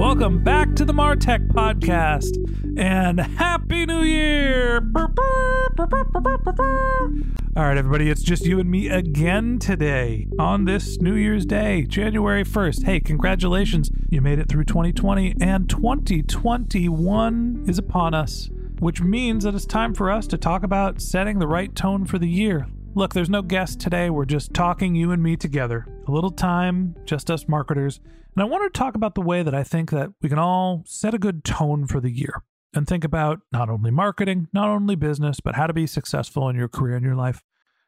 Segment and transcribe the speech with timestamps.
[0.00, 2.34] Welcome back to the Martech Podcast
[2.78, 4.80] and Happy New Year!
[7.54, 11.82] All right, everybody, it's just you and me again today on this New Year's Day,
[11.82, 12.84] January 1st.
[12.84, 19.54] Hey, congratulations, you made it through 2020, and 2021 is upon us, which means that
[19.54, 22.66] it's time for us to talk about setting the right tone for the year.
[22.92, 24.10] Look, there's no guest today.
[24.10, 25.86] We're just talking, you and me together.
[26.08, 28.00] A little time, just us marketers.
[28.34, 30.82] And I want to talk about the way that I think that we can all
[30.86, 32.42] set a good tone for the year
[32.74, 36.56] and think about not only marketing, not only business, but how to be successful in
[36.56, 37.44] your career and your life.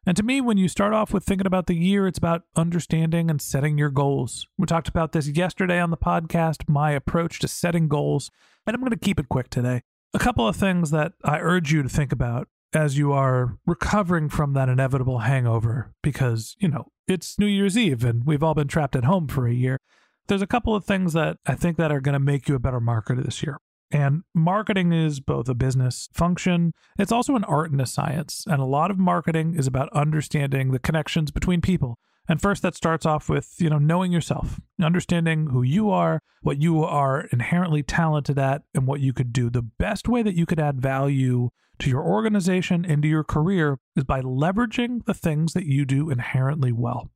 [0.06, 3.28] And to me, when you start off with thinking about the year, it's about understanding
[3.28, 4.46] and setting your goals.
[4.56, 8.30] We talked about this yesterday on the podcast, my approach to setting goals,
[8.66, 9.82] and I'm going to keep it quick today.
[10.14, 14.28] A couple of things that I urge you to think about as you are recovering
[14.28, 18.68] from that inevitable hangover, because, you know, it's New Year's Eve and we've all been
[18.68, 19.78] trapped at home for a year.
[20.28, 22.60] There's a couple of things that I think that are going to make you a
[22.60, 23.58] better marketer this year.
[23.90, 28.44] And marketing is both a business function, it's also an art and a science.
[28.46, 31.98] And a lot of marketing is about understanding the connections between people.
[32.28, 36.60] And first that starts off with, you know, knowing yourself, understanding who you are, what
[36.60, 39.50] you are inherently talented at, and what you could do.
[39.50, 41.50] The best way that you could add value
[41.80, 46.10] to your organization and to your career is by leveraging the things that you do
[46.10, 47.10] inherently well.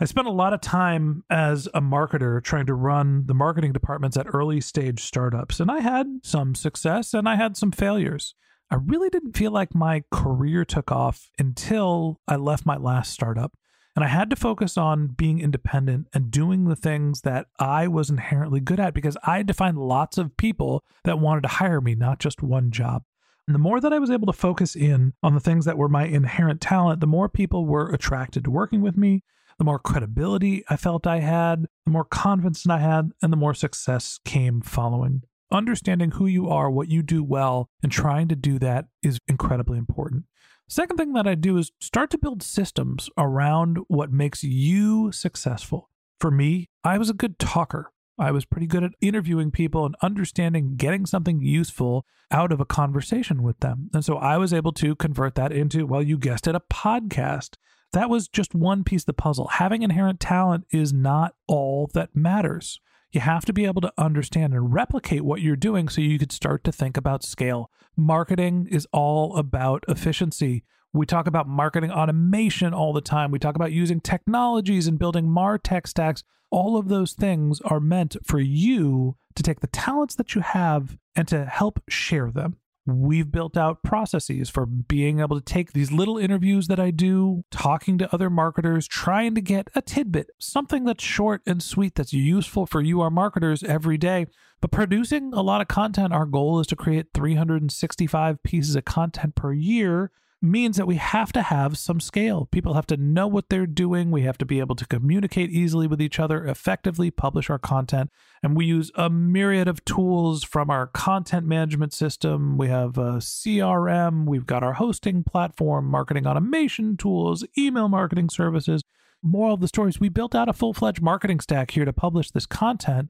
[0.00, 4.16] I spent a lot of time as a marketer trying to run the marketing departments
[4.16, 8.34] at early stage startups, and I had some success and I had some failures.
[8.70, 13.52] I really didn't feel like my career took off until I left my last startup.
[13.98, 18.10] And I had to focus on being independent and doing the things that I was
[18.10, 21.80] inherently good at because I had to find lots of people that wanted to hire
[21.80, 23.02] me, not just one job.
[23.48, 25.88] And the more that I was able to focus in on the things that were
[25.88, 29.24] my inherent talent, the more people were attracted to working with me,
[29.58, 33.52] the more credibility I felt I had, the more confidence I had, and the more
[33.52, 35.24] success came following.
[35.50, 39.76] Understanding who you are, what you do well, and trying to do that is incredibly
[39.76, 40.26] important.
[40.70, 45.88] Second thing that I do is start to build systems around what makes you successful.
[46.20, 47.90] For me, I was a good talker.
[48.18, 52.66] I was pretty good at interviewing people and understanding getting something useful out of a
[52.66, 53.88] conversation with them.
[53.94, 57.54] And so I was able to convert that into, well, you guessed it, a podcast.
[57.94, 59.48] That was just one piece of the puzzle.
[59.48, 62.78] Having inherent talent is not all that matters.
[63.10, 66.32] You have to be able to understand and replicate what you're doing so you could
[66.32, 67.70] start to think about scale.
[67.96, 70.62] Marketing is all about efficiency.
[70.92, 73.30] We talk about marketing automation all the time.
[73.30, 76.22] We talk about using technologies and building MarTech stacks.
[76.50, 80.98] All of those things are meant for you to take the talents that you have
[81.16, 82.56] and to help share them
[82.88, 87.44] we've built out processes for being able to take these little interviews that I do,
[87.50, 92.12] talking to other marketers, trying to get a tidbit, something that's short and sweet that's
[92.12, 94.26] useful for you, our marketers, every day.
[94.60, 99.34] But producing a lot of content, our goal is to create 365 pieces of content
[99.34, 102.46] per year means that we have to have some scale.
[102.50, 104.10] People have to know what they're doing.
[104.10, 108.10] We have to be able to communicate easily with each other, effectively publish our content.
[108.42, 112.56] And we use a myriad of tools from our content management system.
[112.56, 118.82] We have a CRM, we've got our hosting platform, marketing automation tools, email marketing services.
[119.22, 122.30] Moral of the stories, we built out a full fledged marketing stack here to publish
[122.30, 123.08] this content.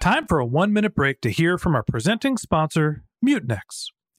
[0.00, 3.86] Time for a one minute break to hear from our presenting sponsor, Mutinex.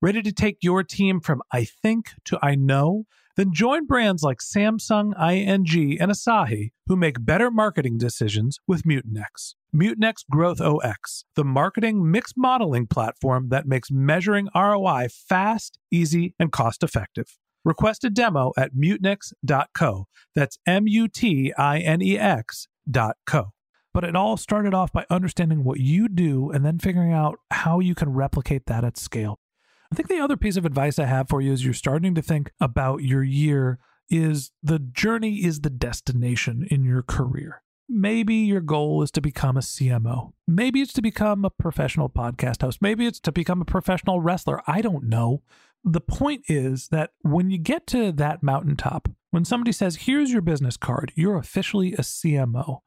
[0.00, 3.06] Ready to take your team from I think to I know?
[3.34, 9.54] Then join brands like Samsung, ING, and Asahi who make better marketing decisions with Mutinex.
[9.74, 16.52] Mutinex Growth OS, the marketing mix modeling platform that makes measuring ROI fast, easy, and
[16.52, 17.36] cost effective.
[17.64, 20.06] Request a demo at mutinex.co.
[20.36, 23.48] That's M U T I N E X dot co.
[23.92, 27.80] But it all started off by understanding what you do and then figuring out how
[27.80, 29.40] you can replicate that at scale.
[29.90, 32.22] I think the other piece of advice I have for you as you're starting to
[32.22, 33.78] think about your year
[34.10, 37.62] is the journey is the destination in your career.
[37.88, 40.32] Maybe your goal is to become a CMO.
[40.46, 42.82] Maybe it's to become a professional podcast host.
[42.82, 44.60] Maybe it's to become a professional wrestler.
[44.66, 45.42] I don't know.
[45.84, 50.42] The point is that when you get to that mountaintop, when somebody says, here's your
[50.42, 52.80] business card, you're officially a CMO.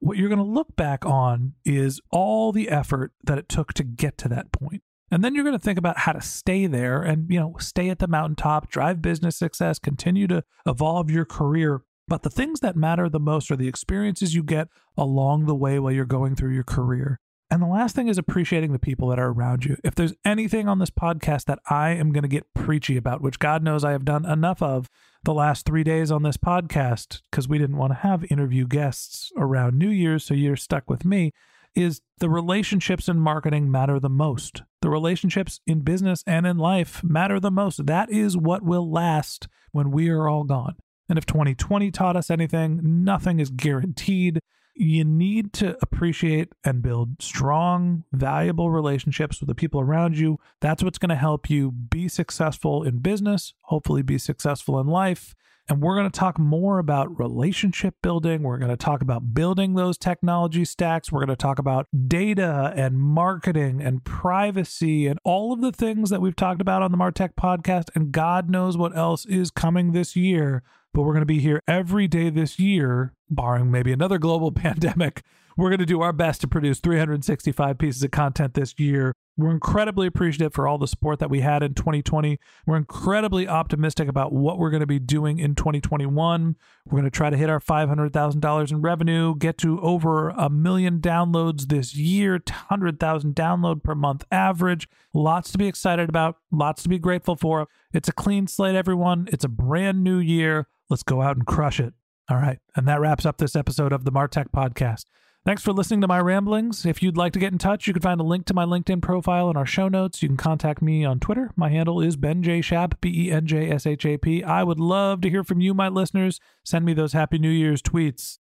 [0.00, 3.84] What you're going to look back on is all the effort that it took to
[3.84, 4.82] get to that point.
[5.10, 7.88] And then you're going to think about how to stay there and, you know, stay
[7.88, 11.82] at the mountaintop, drive business success, continue to evolve your career.
[12.06, 15.78] But the things that matter the most are the experiences you get along the way
[15.78, 17.20] while you're going through your career.
[17.50, 19.78] And the last thing is appreciating the people that are around you.
[19.82, 23.38] If there's anything on this podcast that I am going to get preachy about, which
[23.38, 24.90] God knows I have done enough of
[25.24, 29.32] the last three days on this podcast, because we didn't want to have interview guests
[29.38, 31.32] around New Year's, so you're stuck with me,
[31.78, 34.62] is the relationships in marketing matter the most.
[34.82, 37.86] The relationships in business and in life matter the most.
[37.86, 40.76] That is what will last when we are all gone.
[41.08, 44.40] And if 2020 taught us anything, nothing is guaranteed.
[44.74, 50.38] You need to appreciate and build strong, valuable relationships with the people around you.
[50.60, 55.34] That's what's going to help you be successful in business, hopefully, be successful in life,
[55.68, 58.42] and we're going to talk more about relationship building.
[58.42, 61.12] We're going to talk about building those technology stacks.
[61.12, 66.08] We're going to talk about data and marketing and privacy and all of the things
[66.08, 67.90] that we've talked about on the Martech podcast.
[67.94, 70.62] And God knows what else is coming this year.
[70.94, 75.22] But we're going to be here every day this year, barring maybe another global pandemic.
[75.56, 79.52] We're going to do our best to produce 365 pieces of content this year we're
[79.52, 82.40] incredibly appreciative for all the support that we had in 2020.
[82.66, 86.56] We're incredibly optimistic about what we're going to be doing in 2021.
[86.84, 90.98] We're going to try to hit our $500,000 in revenue, get to over a million
[90.98, 94.88] downloads this year, 100,000 download per month average.
[95.14, 97.68] Lots to be excited about, lots to be grateful for.
[97.92, 99.28] It's a clean slate, everyone.
[99.32, 100.66] It's a brand new year.
[100.90, 101.94] Let's go out and crush it.
[102.28, 102.58] All right.
[102.74, 105.04] And that wraps up this episode of the Martech Podcast.
[105.48, 106.84] Thanks for listening to my ramblings.
[106.84, 109.00] If you'd like to get in touch, you can find a link to my LinkedIn
[109.00, 110.22] profile in our show notes.
[110.22, 111.52] You can contact me on Twitter.
[111.56, 112.60] My handle is Ben J.
[112.60, 114.44] Shap, B E N J S H A P.
[114.44, 116.38] I would love to hear from you, my listeners.
[116.66, 118.36] Send me those Happy New Year's tweets.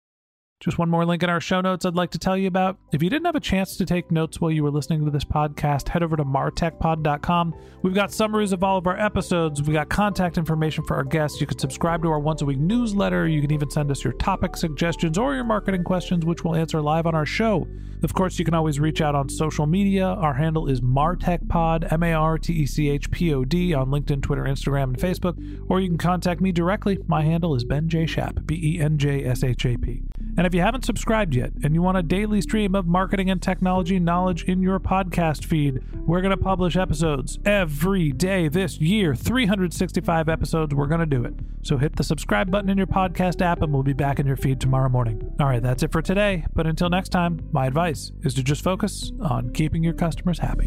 [0.58, 2.78] Just one more link in our show notes I'd like to tell you about.
[2.90, 5.24] If you didn't have a chance to take notes while you were listening to this
[5.24, 7.54] podcast, head over to martechpod.com.
[7.82, 9.60] We've got summaries of all of our episodes.
[9.62, 11.42] We've got contact information for our guests.
[11.42, 13.28] You can subscribe to our once a week newsletter.
[13.28, 16.80] You can even send us your topic suggestions or your marketing questions, which we'll answer
[16.80, 17.68] live on our show.
[18.02, 20.06] Of course, you can always reach out on social media.
[20.06, 23.88] Our handle is martechpod, M A R T E C H P O D, on
[23.88, 25.36] LinkedIn, Twitter, Instagram, and Facebook.
[25.68, 26.98] Or you can contact me directly.
[27.06, 28.06] My handle is Ben J.
[28.06, 30.02] Shap, B E N J S H A P.
[30.36, 33.40] And if you haven't subscribed yet and you want a daily stream of marketing and
[33.40, 39.14] technology knowledge in your podcast feed, we're going to publish episodes every day this year
[39.14, 40.74] 365 episodes.
[40.74, 41.34] We're going to do it.
[41.62, 44.36] So hit the subscribe button in your podcast app and we'll be back in your
[44.36, 45.34] feed tomorrow morning.
[45.40, 46.44] All right, that's it for today.
[46.54, 50.66] But until next time, my advice is to just focus on keeping your customers happy.